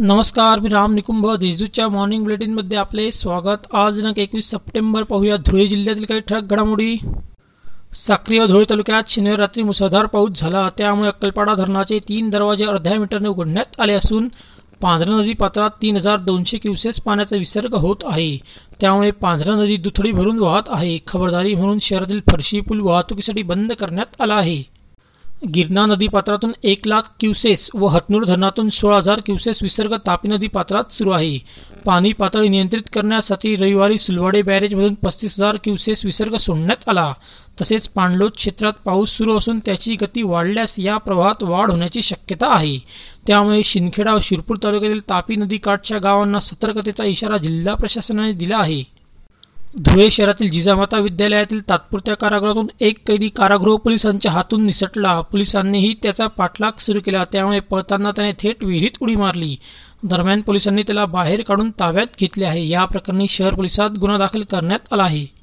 [0.00, 1.26] नमस्कार मी राम निकुंभ.
[1.36, 3.74] देशदूतच्या मॉर्निंग बुलेटिनमध्ये आपले स्वागत.
[3.74, 6.96] आज दिनांक एकवीस सप्टेंबर पाहूया धुळे जिल्ह्यातील काही ठळक घडामोडी.
[7.94, 10.68] साक्री व धुळे तालुक्यात शनिवार रात्री मुसळधार पाऊस झाला.
[10.78, 14.28] त्यामुळे अक्कलपाडा धरणाचे तीन दरवाजे अर्ध्या मीटरने उघडण्यात आले असून
[14.80, 18.36] पांझरा नदी पात्रात तीन हजार दोनशे क्युसेस पाण्याचा विसर्ग होत आहे.
[18.80, 20.98] त्यामुळे पांझरा नदी दुथडी भरून वाहत आहे.
[21.06, 24.77] खबरदारी म्हणून शहरातील फरशी पूल वाहतुकीसाठी बंद करण्यात आला आहे.
[25.46, 30.46] गिरणा नदी पात्रातून एक लाख क्युसेस व हतनूर धरणातून सोळा हजार क्युसेस विसर्ग तापी नदी
[30.46, 31.38] पात्रात सुरू आहे.
[31.84, 37.12] पाणी पातळी नियंत्रित करण्यासाठी रविवारी सुलवाडे बॅरेजमधून पस्तीस हजार क्युसेस विसर्ग सोडण्यात आला.
[37.60, 42.78] तसेच पाणलोट क्षेत्रात पाऊस सुरू असून त्याची गती वाढल्यास या प्रवाहात वाढ होण्याची शक्यता आहे.
[43.26, 48.97] त्यामुळे शिंदखेडा व शिरपूर तालुक्यातील तापी नदी काठच्या गावांना सतर्कतेचा इशारा जिल्हा प्रशासनाने दिला आहे.
[49.76, 55.20] धुळे शहरातील जिजामाता विद्यालयातील तात्पुरत्या कारागृहातून एक कैदी कारागृह पोलिसांच्या हातून निसटला.
[55.20, 57.24] पोलिसांनीही त्याचा पाठलाग सुरू केला.
[57.32, 59.56] त्यामुळे पळताना त्याने थेट विहिरीत उडी मारली.
[60.02, 62.68] दरम्यान पोलिसांनी त्याला बाहेर काढून ताब्यात घेतले आहे.
[62.68, 65.37] या प्रकरणी शहर पोलिसात गुन्हा दाखल करण्यात आला आहे.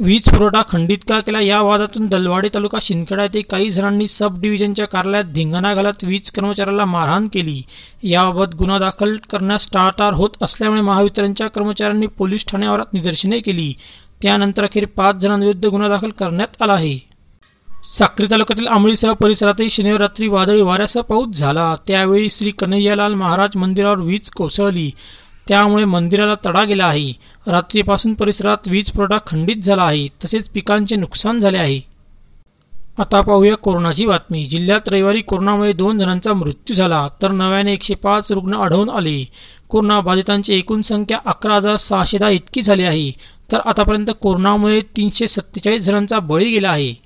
[0.00, 1.40] वीज पुरवठा खंडित का केला?
[1.40, 6.84] या वादातून दलवाडे तालुका शिंदखेडा येथे काही जणांनी सब डिव्हिजनच्या कार्यालयात धिंगाणा घालत वीज कर्मचाऱ्याला
[6.84, 7.62] मारहाण केली.
[8.02, 13.72] याबाबत गुन्हा दाखल करण्यास टाळाटाळ होत असल्यामुळे महावितरणच्या कर्मचाऱ्यांनी पोलीस ठाण्यावरात निदर्शने केली.
[14.22, 16.98] त्यानंतर अखेर पाच जणांविरुद्ध गुन्हा दाखल करण्यात आला आहे.
[17.84, 21.76] साक्री तालुक्यातील आंबळीसह परिसरातही शनिवार रात्री वादळी वाऱ्यासह पाऊस झाला.
[21.86, 24.90] त्यावेळी श्री कन्हैयालाल महाराज मंदिरावर वीज कोसळली.
[25.48, 27.12] त्यामुळे मंदिराला तडा गेला आहे.
[27.46, 30.08] रात्रीपासून परिसरात वीज पुरवठा खंडित झाला आहे.
[30.24, 31.80] तसेच पिकांचे नुकसान झाले आहे.
[32.98, 34.44] आता पाहूया कोरोनाची बातमी.
[34.46, 39.24] जिल्ह्यात रविवारी कोरोनामुळे दोन जणांचा मृत्यू झाला तर नव्याने एकशे पाच रुग्ण आढळून आले.
[39.68, 43.10] कोरोना बाधितांची एकूण संख्या अकरा हजार सहाशे दहा इतकी झाली आहे
[43.52, 47.05] तर आतापर्यंत कोरोनामुळे तीनशे सत्तेचाळीस जणांचा बळी गेला आहे.